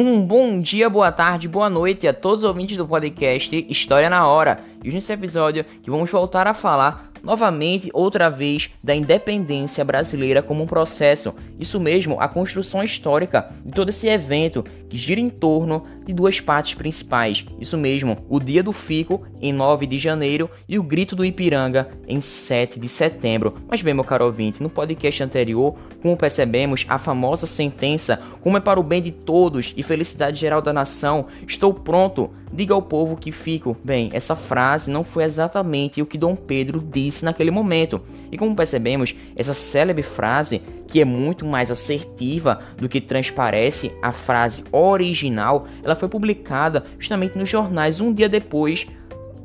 [0.00, 4.28] Um bom dia, boa tarde, boa noite a todos os ouvintes do podcast História na
[4.28, 4.60] Hora.
[4.84, 10.62] E nesse episódio que vamos voltar a falar novamente, outra vez, da independência brasileira como
[10.62, 11.34] um processo.
[11.58, 16.40] Isso mesmo, a construção histórica de todo esse evento que gira em torno de duas
[16.40, 17.44] partes principais.
[17.60, 21.88] Isso mesmo, o Dia do Fico, em 9 de janeiro, e o Grito do Ipiranga,
[22.06, 23.56] em 7 de setembro.
[23.68, 28.60] Mas bem, meu caro ouvinte, no podcast anterior, como percebemos, a famosa sentença, como é
[28.60, 33.16] para o bem de todos e felicidade geral da nação, estou pronto, diga ao povo
[33.16, 33.76] que fico.
[33.84, 38.00] Bem, essa frase não foi exatamente o que Dom Pedro disse naquele momento.
[38.30, 44.10] E como percebemos, essa célebre frase, que é muito mais assertiva do que transparece a
[44.10, 48.86] frase original, ela foi publicada justamente nos jornais um dia depois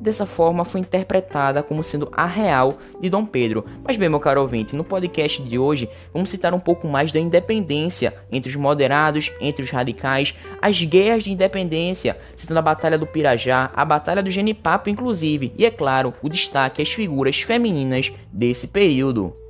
[0.04, 3.66] dessa forma foi interpretada como sendo a real de Dom Pedro.
[3.84, 7.20] Mas bem, meu caro ouvinte, no podcast de hoje vamos citar um pouco mais da
[7.20, 13.08] independência entre os moderados, entre os radicais, as guerras de independência, citando a Batalha do
[13.08, 18.68] Pirajá, a Batalha do Genipapo, inclusive, e é claro, o destaque às figuras femininas desse
[18.68, 19.43] período.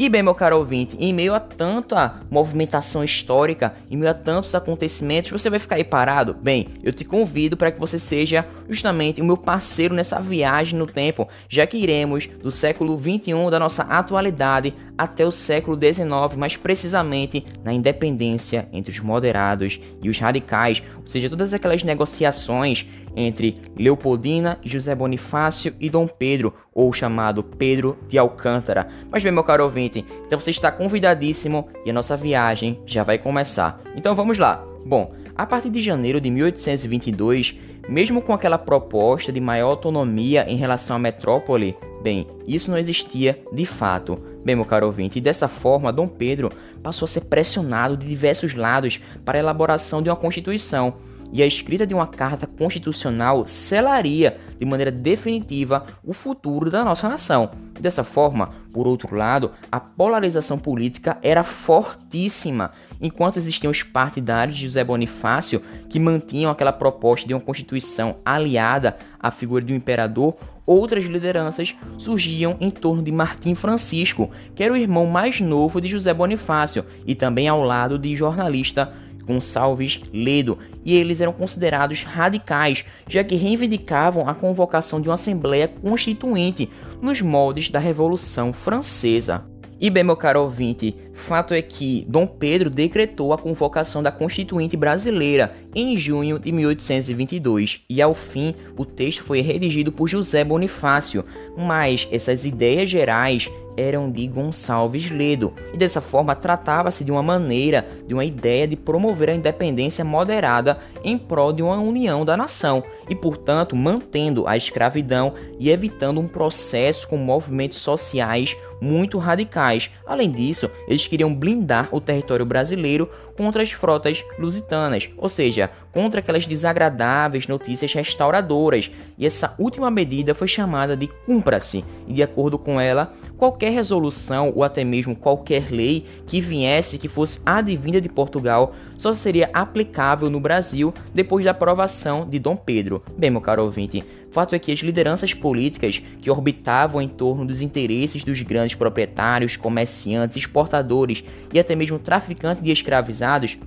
[0.00, 4.54] E bem, meu caro ouvinte, em meio a tanta movimentação histórica, em meio a tantos
[4.54, 6.34] acontecimentos, você vai ficar aí parado?
[6.34, 10.86] Bem, eu te convido para que você seja justamente o meu parceiro nessa viagem no
[10.86, 16.56] tempo, já que iremos do século 21 da nossa atualidade até o século 19, mais
[16.56, 22.86] precisamente na independência entre os moderados e os radicais, ou seja, todas aquelas negociações
[23.18, 28.88] entre Leopoldina, José Bonifácio e Dom Pedro, ou chamado Pedro de Alcântara.
[29.10, 33.18] Mas bem, meu caro ouvinte, então você está convidadíssimo e a nossa viagem já vai
[33.18, 33.80] começar.
[33.96, 34.64] Então vamos lá.
[34.86, 37.56] Bom, a partir de janeiro de 1822,
[37.88, 43.42] mesmo com aquela proposta de maior autonomia em relação à metrópole, bem, isso não existia
[43.52, 44.22] de fato.
[44.44, 46.50] Bem, meu caro ouvinte, e dessa forma, Dom Pedro
[46.82, 50.94] passou a ser pressionado de diversos lados para a elaboração de uma constituição
[51.32, 57.08] e a escrita de uma carta constitucional selaria de maneira definitiva o futuro da nossa
[57.08, 57.50] nação.
[57.78, 64.66] Dessa forma, por outro lado, a polarização política era fortíssima, enquanto existiam os partidários de
[64.66, 70.36] José Bonifácio que mantinham aquela proposta de uma constituição aliada à figura de um imperador,
[70.66, 75.88] outras lideranças surgiam em torno de Martim Francisco, que era o irmão mais novo de
[75.88, 78.92] José Bonifácio e também ao lado de jornalista
[79.28, 85.68] Gonçalves Ledo, e eles eram considerados radicais, já que reivindicavam a convocação de uma Assembleia
[85.68, 86.70] Constituinte
[87.02, 89.44] nos moldes da Revolução Francesa.
[89.80, 94.76] E bem, meu caro ouvinte, fato é que Dom Pedro decretou a convocação da Constituinte
[94.76, 101.24] Brasileira em junho de 1822, e ao fim o texto foi redigido por José Bonifácio,
[101.56, 107.86] mas essas ideias gerais eram de Gonçalves Ledo, e dessa forma tratava-se de uma maneira,
[108.06, 112.82] de uma ideia de promover a independência moderada em prol de uma união da nação,
[113.08, 119.90] e portanto mantendo a escravidão e evitando um processo com movimentos sociais muito radicais.
[120.06, 123.08] Além disso, eles queriam blindar o território brasileiro
[123.38, 128.90] contra as frotas lusitanas, ou seja, contra aquelas desagradáveis notícias restauradoras.
[129.16, 134.52] E essa última medida foi chamada de cumpra-se, e de acordo com ela, qualquer resolução
[134.54, 140.28] ou até mesmo qualquer lei que viesse que fosse advinda de Portugal só seria aplicável
[140.28, 143.00] no Brasil depois da aprovação de Dom Pedro.
[143.16, 144.04] Bem, meu caro ouvinte,
[144.38, 149.56] Fato é que as lideranças políticas que orbitavam em torno dos interesses dos grandes proprietários,
[149.56, 153.58] comerciantes, exportadores e até mesmo traficantes de escravizados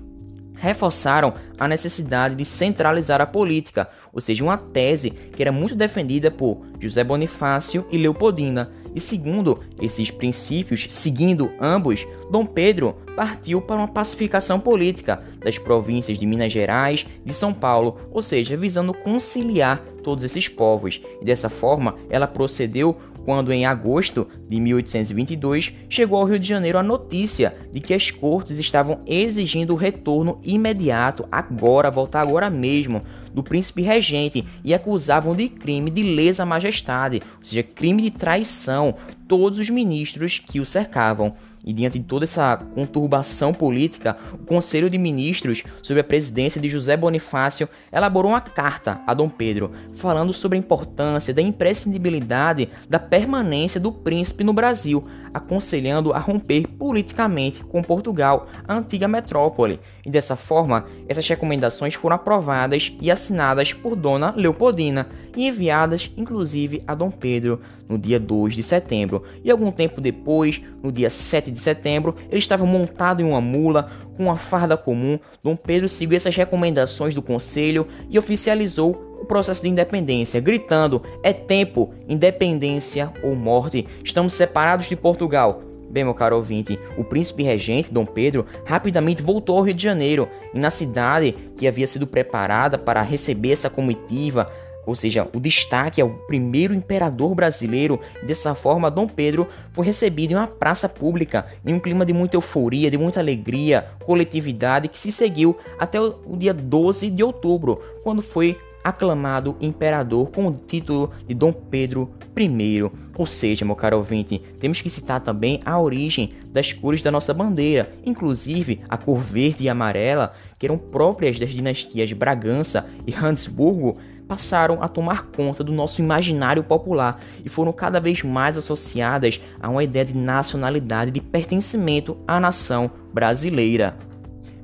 [0.56, 6.32] reforçaram a necessidade de centralizar a política, ou seja, uma tese que era muito defendida
[6.32, 8.72] por José Bonifácio e Leopoldina.
[8.94, 16.18] E segundo esses princípios, seguindo ambos, Dom Pedro partiu para uma pacificação política das províncias
[16.18, 21.02] de Minas Gerais e de São Paulo, ou seja, visando conciliar todos esses povos.
[21.22, 22.96] E dessa forma, ela procedeu
[23.26, 28.12] quando em agosto de 1822 chegou ao Rio de Janeiro a notícia de que as
[28.12, 33.02] cortes estavam exigindo o retorno imediato, agora, voltar agora mesmo,
[33.34, 38.96] do príncipe regente e acusavam de crime de lesa majestade, ou seja, crime de traição,
[39.28, 41.34] todos os ministros que o cercavam.
[41.64, 46.70] E diante de toda essa conturbação política, o Conselho de Ministros, sob a presidência de
[46.70, 53.00] José Bonifácio, elaborou uma carta a Dom Pedro, falando sobre a importância da imprescindibilidade da
[53.00, 59.80] permanência do príncipe no Brasil, aconselhando a romper politicamente com Portugal, a antiga metrópole.
[60.06, 66.82] E dessa forma, essas recomendações foram aprovadas e assinadas por Dona Leopoldina e enviadas inclusive
[66.88, 67.62] a Dom Pedro
[67.92, 69.24] no dia 2 de setembro.
[69.44, 73.92] E algum tempo depois, no dia 7 de setembro, ele estava montado em uma mula
[74.16, 75.20] com uma farda comum.
[75.44, 81.34] Dom Pedro seguiu essas recomendações do conselho e oficializou o processo de independência, gritando: "É
[81.34, 83.86] tempo, independência ou morte.
[84.04, 89.58] Estamos separados de Portugal." Bem, meu caro ouvinte, o príncipe regente, Dom Pedro, rapidamente voltou
[89.58, 94.50] ao Rio de Janeiro e na cidade que havia sido preparada para receber essa comitiva,
[94.86, 98.00] ou seja, o destaque ao primeiro imperador brasileiro.
[98.24, 102.38] Dessa forma, Dom Pedro foi recebido em uma praça pública, em um clima de muita
[102.38, 108.22] euforia, de muita alegria, coletividade, que se seguiu até o dia 12 de outubro, quando
[108.22, 112.90] foi aclamado imperador com o título de Dom Pedro I.
[113.16, 117.34] Ou seja, meu caro ouvinte, temos que citar também a origem das cores da nossa
[117.34, 123.98] bandeira, inclusive a cor verde e amarela, que eram próprias das dinastias Bragança e Habsburgo,
[124.32, 129.68] passaram a tomar conta do nosso imaginário popular e foram cada vez mais associadas a
[129.68, 134.11] uma ideia de nacionalidade, de pertencimento à nação brasileira.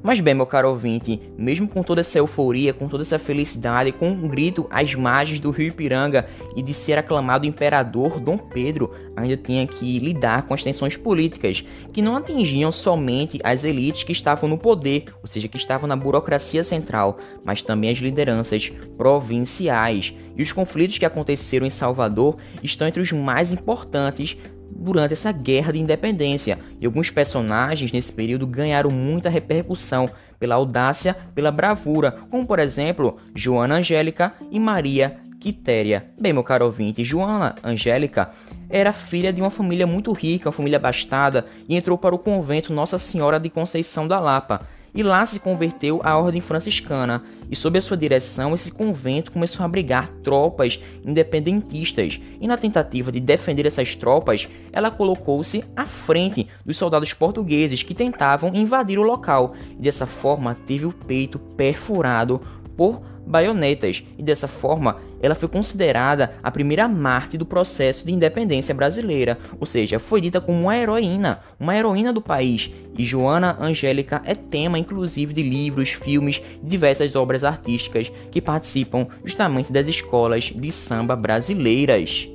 [0.07, 4.07] Mas bem, meu caro ouvinte, mesmo com toda essa euforia, com toda essa felicidade, com
[4.07, 6.25] um grito às margens do rio Ipiranga
[6.55, 11.61] e de ser aclamado imperador Dom Pedro, ainda tinha que lidar com as tensões políticas,
[11.91, 15.95] que não atingiam somente as elites que estavam no poder, ou seja, que estavam na
[15.97, 20.13] burocracia central, mas também as lideranças provinciais.
[20.37, 24.37] E os conflitos que aconteceram em Salvador estão entre os mais importantes
[24.71, 30.09] durante essa guerra de independência, e alguns personagens nesse período ganharam muita repercussão
[30.39, 36.07] pela audácia, pela bravura, como por exemplo Joana Angélica e Maria Quitéria.
[36.19, 38.31] Bem, meu caro ouvinte, Joana Angélica
[38.69, 42.73] era filha de uma família muito rica, uma família abastada, e entrou para o convento
[42.73, 44.61] Nossa Senhora de Conceição da Lapa
[44.93, 49.63] e lá se converteu à ordem franciscana, e sob a sua direção esse convento começou
[49.63, 56.47] a abrigar tropas independentistas, e na tentativa de defender essas tropas, ela colocou-se à frente
[56.65, 62.41] dos soldados portugueses que tentavam invadir o local, e dessa forma teve o peito perfurado
[62.75, 68.73] por baionetas, e dessa forma ela foi considerada a primeira Marte do processo de independência
[68.73, 72.71] brasileira, ou seja, foi dita como uma heroína, uma heroína do país.
[72.97, 79.07] E Joana Angélica é tema inclusive de livros, filmes e diversas obras artísticas que participam
[79.25, 82.29] justamente das escolas de samba brasileiras.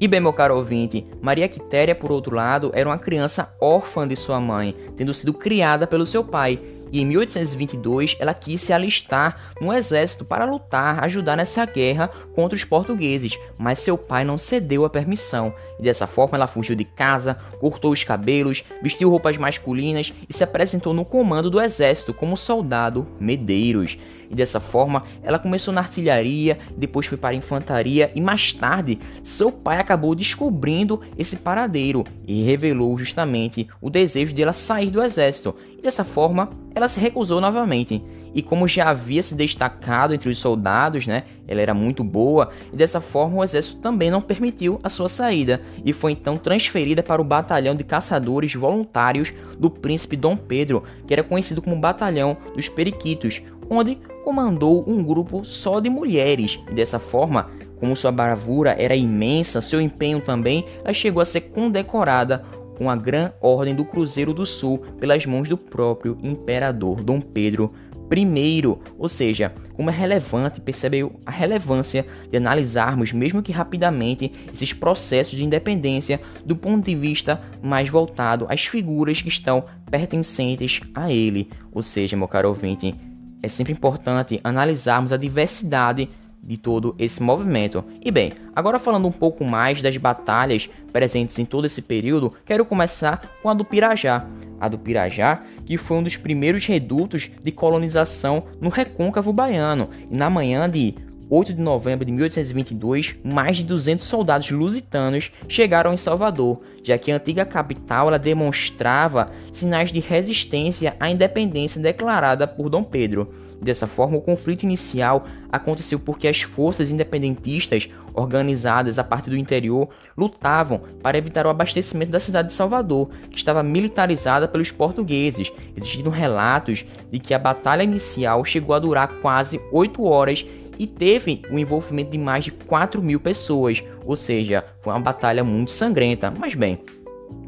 [0.00, 4.14] E bem, meu caro ouvinte, Maria Quitéria, por outro lado, era uma criança órfã de
[4.14, 6.60] sua mãe, tendo sido criada pelo seu pai,
[6.92, 12.56] e em 1822 ela quis se alistar no exército para lutar, ajudar nessa guerra contra
[12.56, 16.84] os portugueses, mas seu pai não cedeu a permissão, e dessa forma ela fugiu de
[16.84, 22.36] casa, cortou os cabelos, vestiu roupas masculinas e se apresentou no comando do exército como
[22.36, 23.96] soldado Medeiros
[24.30, 28.98] e dessa forma ela começou na artilharia, depois foi para a infantaria e mais tarde
[29.22, 35.54] seu pai acabou descobrindo esse paradeiro e revelou justamente o desejo dela sair do exército.
[35.78, 38.02] E dessa forma ela se recusou novamente.
[38.34, 42.76] E como já havia se destacado entre os soldados, né, ela era muito boa, e
[42.76, 47.22] dessa forma o exército também não permitiu a sua saída, e foi então transferida para
[47.22, 52.68] o batalhão de caçadores voluntários do príncipe Dom Pedro, que era conhecido como Batalhão dos
[52.68, 53.98] Periquitos, onde
[54.28, 56.60] comandou um grupo só de mulheres.
[56.70, 61.40] E dessa forma, como sua bravura era imensa, seu empenho também, ela chegou a ser
[61.40, 62.44] condecorada
[62.76, 67.72] com a Gran Ordem do Cruzeiro do Sul pelas mãos do próprio imperador Dom Pedro
[68.14, 68.62] I.
[68.98, 75.38] Ou seja, como é relevante, percebeu a relevância de analisarmos, mesmo que rapidamente, esses processos
[75.38, 81.48] de independência do ponto de vista mais voltado às figuras que estão pertencentes a ele.
[81.72, 82.94] Ou seja, meu caro ouvinte,
[83.42, 86.08] é sempre importante analisarmos a diversidade
[86.42, 87.84] de todo esse movimento.
[88.02, 92.64] E bem, agora falando um pouco mais das batalhas presentes em todo esse período, quero
[92.64, 94.26] começar com a do Pirajá.
[94.60, 100.16] A do Pirajá, que foi um dos primeiros redutos de colonização no recôncavo baiano, e
[100.16, 100.94] na manhã de
[101.30, 107.12] 8 de novembro de 1822, mais de 200 soldados lusitanos chegaram em Salvador, já que
[107.12, 113.30] a antiga capital ela demonstrava sinais de resistência à independência declarada por Dom Pedro.
[113.60, 119.88] Dessa forma, o conflito inicial aconteceu porque as forças independentistas, organizadas a partir do interior,
[120.16, 126.08] lutavam para evitar o abastecimento da cidade de Salvador, que estava militarizada pelos portugueses, existindo
[126.08, 130.46] relatos de que a batalha inicial chegou a durar quase 8 horas
[130.78, 135.42] e teve o envolvimento de mais de 4 mil pessoas, ou seja, foi uma batalha
[135.42, 136.30] muito sangrenta.
[136.30, 136.80] Mas bem,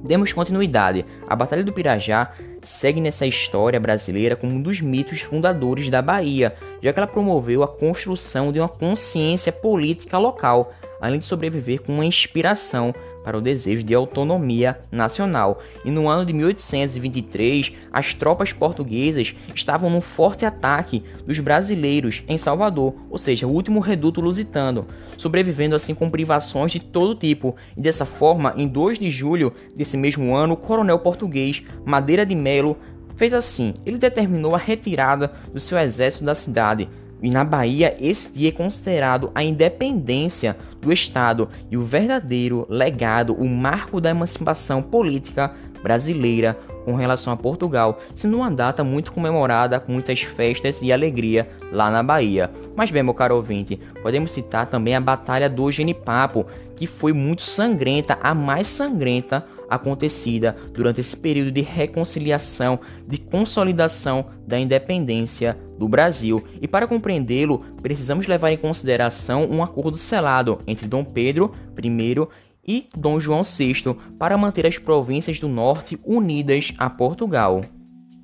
[0.02, 1.04] Demos continuidade.
[1.28, 2.32] A Batalha do Pirajá
[2.62, 7.62] segue nessa história brasileira como um dos mitos fundadores da Bahia, já que ela promoveu
[7.62, 13.40] a construção de uma consciência política local, além de sobreviver com uma inspiração para o
[13.40, 15.62] desejo de autonomia nacional.
[15.84, 22.38] E no ano de 1823, as tropas portuguesas estavam num forte ataque dos brasileiros em
[22.38, 24.86] Salvador, ou seja, o último reduto lusitano,
[25.16, 27.56] sobrevivendo assim com privações de todo tipo.
[27.76, 32.34] E dessa forma, em 2 de julho desse mesmo ano, o coronel português Madeira de
[32.34, 32.76] Melo
[33.16, 36.88] fez assim: ele determinou a retirada do seu exército da cidade,
[37.22, 43.34] e na Bahia, esse dia é considerado a independência do Estado e o verdadeiro legado,
[43.34, 49.78] o marco da emancipação política brasileira com relação a Portugal, sendo uma data muito comemorada
[49.78, 52.50] com muitas festas e alegria lá na Bahia.
[52.74, 57.42] Mas bem, meu caro ouvinte, podemos citar também a Batalha do Genipapo, que foi muito
[57.42, 65.88] sangrenta, a mais sangrenta acontecida durante esse período de reconciliação, de consolidação da independência do
[65.88, 66.44] Brasil.
[66.60, 72.28] E para compreendê-lo, precisamos levar em consideração um acordo selado entre Dom Pedro I
[72.68, 77.62] e Dom João VI para manter as províncias do norte unidas a Portugal.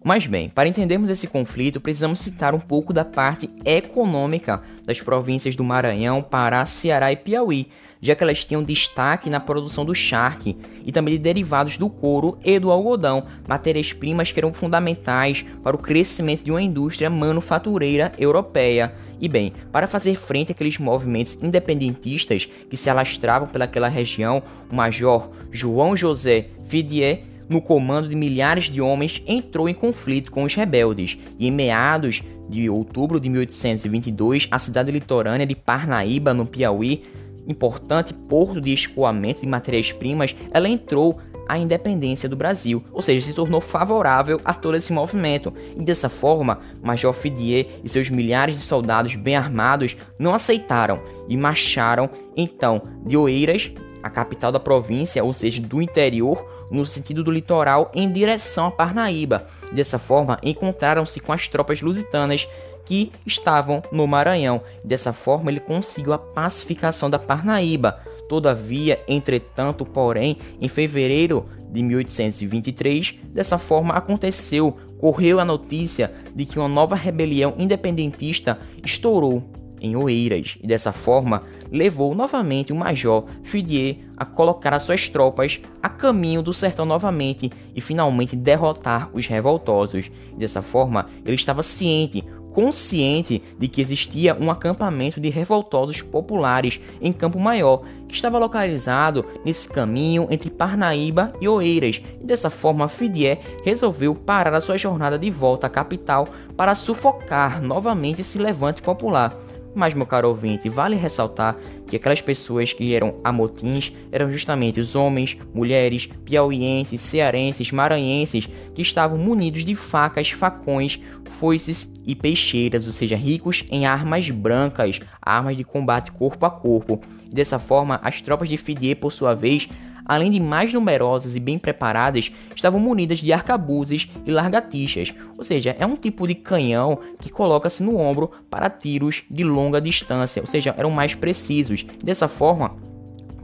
[0.07, 5.57] Mas bem, para entendermos esse conflito, precisamos citar um pouco da parte econômica das províncias
[5.57, 7.67] do Maranhão, Pará, Ceará e Piauí,
[8.01, 12.39] já que elas tinham destaque na produção do charque e também de derivados do couro
[12.45, 18.95] e do algodão, matérias-primas que eram fundamentais para o crescimento de uma indústria manufatureira europeia.
[19.21, 25.33] E bem, para fazer frente àqueles movimentos independentistas que se alastravam pelaquela região, o major
[25.51, 31.19] João José Fidier no comando de milhares de homens, entrou em conflito com os rebeldes
[31.39, 37.03] e, em meados de outubro de 1822, a cidade litorânea de Parnaíba, no Piauí,
[37.47, 43.33] importante porto de escoamento de matérias-primas, ela entrou a independência do Brasil, ou seja, se
[43.33, 45.53] tornou favorável a todo esse movimento.
[45.77, 51.37] E dessa forma, Major Fidier e seus milhares de soldados bem armados não aceitaram e
[51.37, 53.71] marcharam então de Oeiras,
[54.03, 58.71] a capital da província, ou seja, do interior, no sentido do litoral em direção a
[58.71, 59.47] Parnaíba.
[59.73, 62.49] Dessa forma, encontraram-se com as tropas lusitanas
[62.85, 64.63] que estavam no Maranhão.
[64.83, 68.01] Dessa forma, ele conseguiu a pacificação da Parnaíba.
[68.29, 76.59] Todavia, entretanto, porém, em fevereiro de 1823, dessa forma aconteceu, correu a notícia de que
[76.59, 83.97] uma nova rebelião independentista estourou em Oeiras e dessa forma levou novamente o Major Fidier
[84.17, 90.11] a colocar as suas tropas a caminho do sertão novamente e finalmente derrotar os revoltosos.
[90.33, 96.81] E dessa forma, ele estava ciente, consciente de que existia um acampamento de revoltosos populares
[97.03, 102.01] em Campo Maior, que estava localizado nesse caminho entre Parnaíba e Oeiras.
[102.21, 107.61] E dessa forma, Fidier resolveu parar a sua jornada de volta à capital para sufocar
[107.63, 109.46] novamente esse levante popular.
[109.77, 111.55] Mas, meu caro ouvinte, vale ressaltar
[111.87, 118.81] que aquelas pessoas que eram amotins eram justamente os homens, mulheres, piauienses, cearenses, maranhenses que
[118.81, 120.99] estavam munidos de facas, facões,
[121.39, 126.99] foices e peixeiras, ou seja, ricos em armas brancas, armas de combate corpo a corpo.
[127.31, 129.69] dessa forma, as tropas de Fidier, por sua vez,
[130.07, 135.77] além de mais numerosas e bem preparadas, estavam munidas de arcabuzes e largatixas, ou seja,
[135.79, 140.47] é um tipo de canhão que coloca-se no ombro para tiros de longa distância, ou
[140.47, 141.85] seja, eram mais precisos.
[142.03, 142.77] Dessa forma,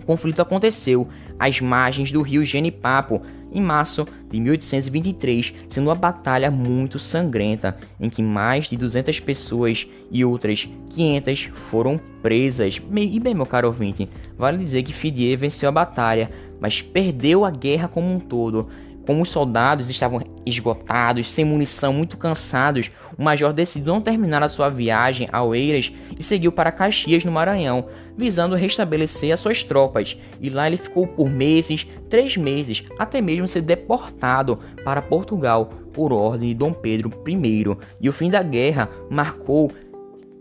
[0.02, 6.50] o conflito aconteceu às margens do rio Genipapo, em março de 1823, sendo uma batalha
[6.50, 12.80] muito sangrenta, em que mais de 200 pessoas e outras 500 foram presas.
[12.90, 16.30] E bem, meu caro ouvinte, vale dizer que Fidier venceu a batalha,
[16.62, 18.68] mas perdeu a guerra como um todo.
[19.04, 22.88] Como os soldados estavam esgotados, sem munição, muito cansados,
[23.18, 27.32] o major decidiu não terminar a sua viagem a Oeiras e seguiu para Caxias, no
[27.32, 30.16] Maranhão, visando restabelecer as suas tropas.
[30.40, 36.12] E lá ele ficou por meses, três meses, até mesmo ser deportado para Portugal por
[36.12, 37.76] ordem de Dom Pedro I.
[38.00, 39.72] E o fim da guerra marcou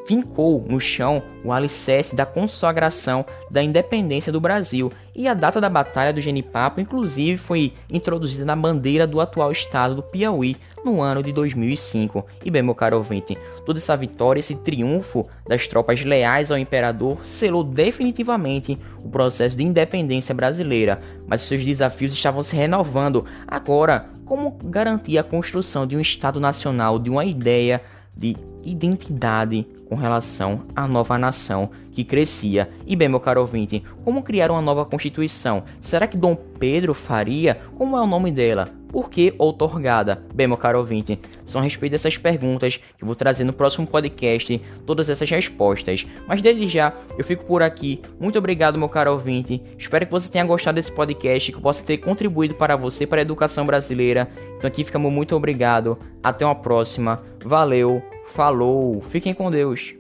[0.06, 5.70] fincou no chão o alicerce da consagração da independência do Brasil, e a data da
[5.70, 11.22] Batalha do Genipapo, inclusive, foi introduzida na bandeira do atual estado do Piauí no ano
[11.22, 12.26] de 2005.
[12.44, 17.20] E bem, meu caro ouvinte, toda essa vitória, esse triunfo das tropas leais ao imperador
[17.26, 23.26] selou definitivamente o processo de independência brasileira, mas seus desafios estavam se renovando.
[23.48, 27.82] Agora, como garantir a construção de um Estado nacional, de uma ideia
[28.16, 32.70] de identidade com relação à nova nação que crescia.
[32.88, 35.64] E bem, meu caro ouvinte, como criar uma nova Constituição?
[35.80, 37.60] Será que Dom Pedro faria?
[37.78, 38.70] Como é o nome dela?
[38.92, 40.22] Por que outorgada?
[40.34, 44.62] Bem, meu caro ouvinte, são a respeito dessas perguntas que vou trazer no próximo podcast
[44.86, 46.06] todas essas respostas.
[46.28, 48.02] Mas desde já, eu fico por aqui.
[48.20, 49.62] Muito obrigado, meu caro ouvinte.
[49.78, 53.20] Espero que você tenha gostado desse podcast, que eu possa ter contribuído para você, para
[53.20, 54.30] a educação brasileira.
[54.58, 55.98] Então aqui fica meu muito obrigado.
[56.22, 57.22] Até uma próxima.
[57.44, 59.94] Valeu, falou, fiquem com Deus.